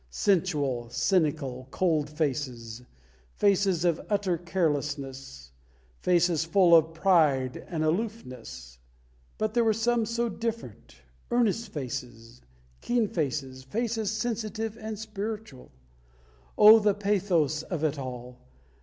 sensual, 0.09 0.89
cynical, 0.89 1.67
cold 1.69 2.09
faces, 2.09 2.81
faces 3.35 3.85
of 3.85 4.01
utter 4.09 4.35
carelessness, 4.35 5.51
faces 5.99 6.43
full 6.43 6.73
of 6.75 6.91
pride 6.95 7.57
and 7.69 7.83
aloofness. 7.83 8.79
But 9.37 9.53
there 9.53 9.63
were 9.63 9.73
some 9.73 10.07
so 10.07 10.27
different 10.27 10.95
earnest 11.29 11.71
faces, 11.71 12.41
keen 12.81 13.09
faces, 13.09 13.61
faces 13.63 14.09
sensitive 14.09 14.75
and 14.75 14.97
spiritual. 14.97 15.71
Oh, 16.57 16.79
the 16.79 16.95
pathos 16.95 17.61
of 17.61 17.83
it 17.83 17.99
all! 17.99 18.39